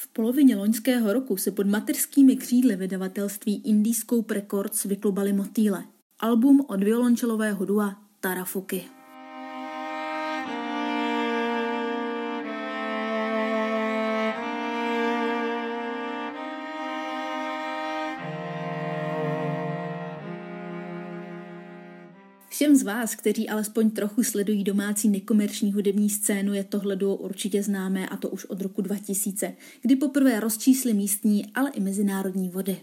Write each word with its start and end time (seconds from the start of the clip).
V 0.00 0.08
polovině 0.08 0.56
loňského 0.56 1.12
roku 1.12 1.36
se 1.36 1.50
pod 1.50 1.66
mateřskými 1.66 2.36
křídly 2.36 2.76
vydavatelství 2.76 3.62
Indijskou 3.64 4.24
Records 4.30 4.84
vyklubali 4.84 5.32
motýle. 5.32 5.84
Album 6.20 6.64
od 6.68 6.84
violončelového 6.84 7.64
dua 7.64 7.96
Tarafuky. 8.20 8.97
Všem 22.58 22.76
z 22.76 22.82
vás, 22.82 23.14
kteří 23.14 23.48
alespoň 23.48 23.90
trochu 23.90 24.22
sledují 24.22 24.64
domácí 24.64 25.08
nekomerční 25.08 25.72
hudební 25.72 26.10
scénu, 26.10 26.54
je 26.54 26.64
tohle 26.64 26.96
duo 26.96 27.16
určitě 27.16 27.62
známé 27.62 28.08
a 28.08 28.16
to 28.16 28.28
už 28.28 28.44
od 28.44 28.60
roku 28.60 28.82
2000, 28.82 29.54
kdy 29.82 29.96
poprvé 29.96 30.40
rozčísli 30.40 30.94
místní, 30.94 31.46
ale 31.54 31.70
i 31.70 31.80
mezinárodní 31.80 32.48
vody. 32.48 32.76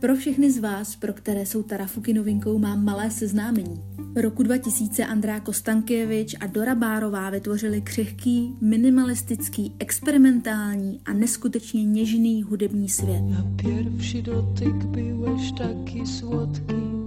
Pro 0.00 0.16
všechny 0.16 0.50
z 0.50 0.58
vás, 0.58 0.96
pro 0.96 1.12
které 1.12 1.46
jsou 1.46 1.62
Tarafuky 1.62 2.12
novinkou, 2.12 2.58
mám 2.58 2.84
malé 2.84 3.10
seznámení. 3.10 3.82
Roku 4.16 4.42
2000 4.42 5.04
Andrá 5.04 5.40
Kostankěvič 5.40 6.36
a 6.40 6.46
Dora 6.46 6.74
Bárová 6.74 7.30
vytvořili 7.30 7.80
křehký, 7.80 8.54
minimalistický, 8.60 9.74
experimentální 9.78 11.00
a 11.04 11.12
neskutečně 11.12 11.84
něžný 11.84 12.42
hudební 12.42 12.88
svět. 12.88 13.22
Na 13.22 13.46
pierwszy 13.56 14.22
dotyk 14.22 14.74
byłeś 14.74 15.52
taky 15.52 16.06
słodký. 16.06 16.99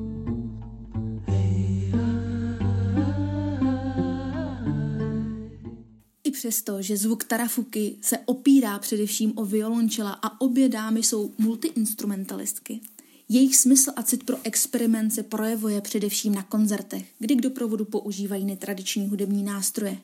Přesto, 6.43 6.81
že 6.81 6.97
zvuk 6.97 7.23
tarafuky 7.23 7.95
se 8.01 8.17
opírá 8.25 8.79
především 8.79 9.33
o 9.35 9.45
violončela 9.45 10.11
a 10.11 10.41
obě 10.41 10.69
dámy 10.69 11.03
jsou 11.03 11.31
multiinstrumentalistky, 11.37 12.81
jejich 13.29 13.55
smysl 13.55 13.91
a 13.95 14.03
cit 14.03 14.23
pro 14.23 14.37
experiment 14.43 15.13
se 15.13 15.23
projevuje 15.23 15.81
především 15.81 16.35
na 16.35 16.43
koncertech, 16.43 17.05
kdy 17.19 17.35
k 17.35 17.41
doprovodu 17.41 17.85
používají 17.85 18.45
netradiční 18.45 19.07
hudební 19.07 19.43
nástroje. 19.43 19.97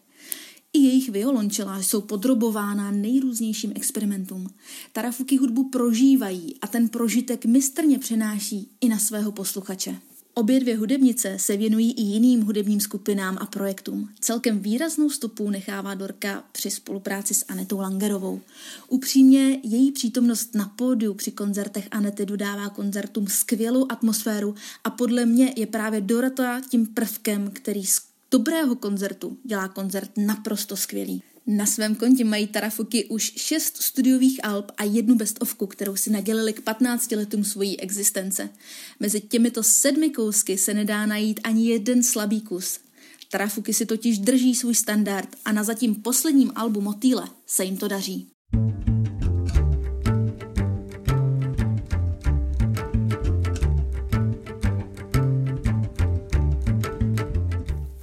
I 0.74 0.80
jejich 0.80 1.10
violončela 1.10 1.82
jsou 1.82 2.02
podrobována 2.02 2.92
nejrůznějším 2.92 3.72
experimentům. 3.76 4.50
Tarafuky 4.94 5.38
hudbu 5.38 5.70
prožívají 5.70 6.56
a 6.62 6.68
ten 6.68 6.90
prožitek 6.90 7.46
mistrně 7.46 8.00
přenáší 8.00 8.70
i 8.82 8.90
na 8.90 9.00
svého 9.00 9.32
posluchače. 9.32 10.00
Obě 10.40 10.60
dvě 10.60 10.78
hudebnice 10.78 11.40
se 11.40 11.58
věnují 11.58 11.92
i 11.92 12.02
jiným 12.02 12.42
hudebním 12.42 12.80
skupinám 12.80 13.38
a 13.42 13.46
projektům. 13.46 14.10
Celkem 14.20 14.60
výraznou 14.60 15.10
stopu 15.10 15.50
nechává 15.50 15.94
Dorka 15.94 16.44
při 16.52 16.72
spolupráci 16.72 17.34
s 17.34 17.46
Anetou 17.48 17.80
Langerovou. 17.80 18.42
Upřímně 18.88 19.60
její 19.64 19.92
přítomnost 19.92 20.56
na 20.56 20.74
pódiu 20.76 21.14
při 21.14 21.32
koncertech 21.32 21.88
Anety 21.92 22.26
dodává 22.26 22.70
koncertům 22.70 23.28
skvělou 23.28 23.86
atmosféru 23.90 24.56
a 24.84 24.90
podle 24.90 25.26
mě 25.26 25.54
je 25.56 25.68
právě 25.68 26.02
Dorota 26.02 26.62
tím 26.70 26.88
prvkem, 26.88 27.52
který 27.54 27.86
z 27.86 28.02
dobrého 28.32 28.76
koncertu 28.76 29.38
dělá 29.44 29.68
koncert 29.68 30.12
naprosto 30.18 30.78
skvělý. 30.78 31.24
Na 31.52 31.66
svém 31.66 31.96
kontě 31.96 32.26
mají 32.26 32.48
Tarafuky 32.48 33.06
už 33.06 33.34
šest 33.36 33.78
studiových 33.78 34.46
alb 34.46 34.72
a 34.78 34.84
jednu 34.84 35.16
bestovku, 35.16 35.68
kterou 35.68 35.96
si 35.96 36.10
nadělili 36.10 36.54
k 36.54 36.62
15 36.62 37.12
letům 37.12 37.44
svojí 37.44 37.80
existence. 37.80 38.50
Mezi 39.00 39.22
těmito 39.22 39.64
sedmi 39.64 40.10
kousky 40.10 40.58
se 40.58 40.74
nedá 40.74 41.06
najít 41.06 41.40
ani 41.44 41.70
jeden 41.70 42.04
slabý 42.04 42.42
kus. 42.42 42.80
Tarafuky 43.32 43.74
si 43.74 43.86
totiž 43.86 44.20
drží 44.20 44.56
svůj 44.56 44.76
standard 44.76 45.30
a 45.46 45.52
na 45.52 45.64
zatím 45.64 45.96
posledním 45.96 46.52
albu 46.56 46.82
Motýle 46.82 47.28
se 47.46 47.66
jim 47.66 47.78
to 47.78 47.88
daří. 47.88 48.28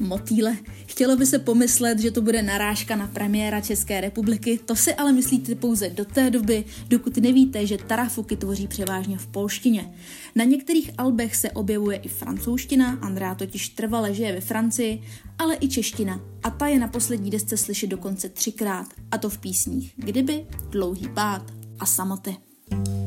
Motýle 0.07 0.57
Chtělo 0.97 1.17
by 1.17 1.27
se 1.27 1.39
pomyslet, 1.39 1.99
že 1.99 2.11
to 2.11 2.23
bude 2.23 2.43
narážka 2.43 2.97
na 2.97 3.07
premiéra 3.07 3.61
České 3.61 4.01
republiky, 4.01 4.61
to 4.65 4.77
si 4.77 4.95
ale 4.95 5.13
myslíte 5.13 5.55
pouze 5.55 5.91
do 5.91 6.05
té 6.05 6.31
doby, 6.31 6.65
dokud 6.89 7.17
nevíte, 7.17 7.67
že 7.67 7.79
tarafuky 7.79 8.37
tvoří 8.37 8.69
převážně 8.69 9.19
v 9.19 9.27
polštině. 9.27 9.95
Na 10.35 10.45
některých 10.45 10.91
albech 10.99 11.37
se 11.37 11.51
objevuje 11.51 11.97
i 11.97 12.09
francouzština, 12.09 12.99
Andrea 13.03 13.35
totiž 13.35 13.69
trvale 13.69 14.15
žije 14.15 14.33
ve 14.33 14.41
Francii, 14.41 15.03
ale 15.39 15.57
i 15.61 15.69
čeština. 15.69 16.21
A 16.43 16.51
ta 16.51 16.67
je 16.67 16.79
na 16.79 16.89
poslední 16.89 17.31
desce 17.31 17.57
slyšet 17.57 17.87
dokonce 17.87 18.29
třikrát, 18.29 18.87
a 19.11 19.19
to 19.19 19.31
v 19.31 19.39
písních 19.39 19.93
Kdyby, 19.97 20.47
Dlouhý 20.71 21.09
pád 21.09 21.53
a 21.79 21.87
Samoty. 21.87 22.37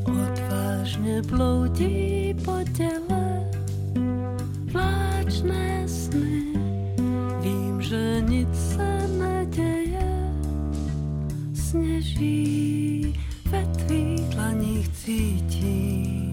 Odvážně 0.06 1.22
bloudí 1.22 2.36
po 2.46 2.59
sněží 11.70 13.16
ve 13.46 13.66
tvých 13.66 14.22
dlaních 14.22 14.90
cítím. 14.90 16.29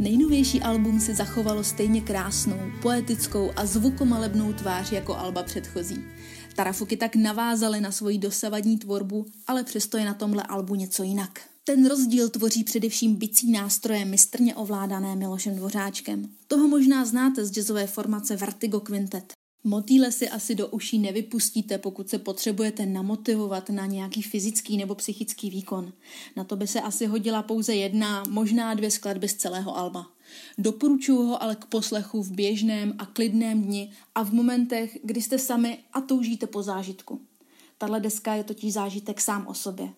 Nejnovější 0.00 0.60
album 0.60 1.00
si 1.00 1.14
zachovalo 1.14 1.64
stejně 1.64 2.00
krásnou, 2.00 2.58
poetickou 2.82 3.50
a 3.56 3.66
zvukomalebnou 3.66 4.52
tvář 4.52 4.92
jako 4.92 5.16
alba 5.16 5.42
předchozí. 5.42 6.04
Tarafuky 6.56 6.96
tak 6.96 7.16
navázaly 7.16 7.80
na 7.80 7.92
svoji 7.92 8.18
dosavadní 8.18 8.78
tvorbu, 8.78 9.26
ale 9.46 9.64
přesto 9.64 9.98
je 9.98 10.04
na 10.04 10.14
tomhle 10.14 10.42
albu 10.42 10.74
něco 10.74 11.02
jinak. 11.02 11.40
Ten 11.64 11.88
rozdíl 11.88 12.28
tvoří 12.28 12.64
především 12.64 13.16
bicí 13.16 13.52
nástroje 13.52 14.04
mistrně 14.04 14.54
ovládané 14.54 15.16
Milošem 15.16 15.56
Dvořáčkem. 15.56 16.28
Toho 16.46 16.68
možná 16.68 17.04
znáte 17.04 17.44
z 17.44 17.52
jazzové 17.52 17.86
formace 17.86 18.36
Vertigo 18.36 18.80
Quintet. 18.80 19.32
Motýle 19.64 20.12
si 20.12 20.28
asi 20.28 20.54
do 20.54 20.68
uší 20.68 20.98
nevypustíte, 20.98 21.78
pokud 21.78 22.08
se 22.08 22.18
potřebujete 22.18 22.86
namotivovat 22.86 23.70
na 23.70 23.86
nějaký 23.86 24.22
fyzický 24.22 24.76
nebo 24.76 24.94
psychický 24.94 25.50
výkon. 25.50 25.92
Na 26.36 26.44
to 26.44 26.56
by 26.56 26.66
se 26.66 26.80
asi 26.80 27.06
hodila 27.06 27.42
pouze 27.42 27.74
jedna, 27.74 28.22
možná 28.28 28.74
dvě 28.74 28.90
skladby 28.90 29.28
z 29.28 29.34
celého 29.34 29.76
alba. 29.76 30.06
Doporučuji 30.58 31.26
ho 31.26 31.42
ale 31.42 31.56
k 31.56 31.64
poslechu 31.64 32.22
v 32.22 32.32
běžném 32.32 32.94
a 32.98 33.06
klidném 33.06 33.62
dni 33.62 33.92
a 34.14 34.24
v 34.24 34.32
momentech, 34.32 34.98
kdy 35.04 35.22
jste 35.22 35.38
sami 35.38 35.78
a 35.92 36.00
toužíte 36.00 36.46
po 36.46 36.62
zážitku. 36.62 37.20
Tahle 37.78 38.00
deska 38.00 38.34
je 38.34 38.44
totiž 38.44 38.72
zážitek 38.72 39.20
sám 39.20 39.46
o 39.46 39.54
sobě. 39.54 39.88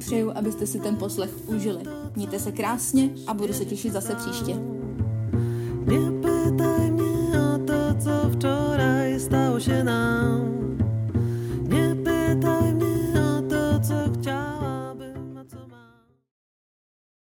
Přeju, 0.00 0.32
abyste 0.34 0.66
si 0.66 0.80
ten 0.80 0.96
poslech 0.96 1.30
užili. 1.46 1.82
Mějte 2.16 2.38
se 2.38 2.52
krásně 2.52 3.10
a 3.26 3.34
budu 3.34 3.52
se 3.52 3.64
těšit 3.64 3.92
zase 3.92 4.14
příště. 4.14 4.79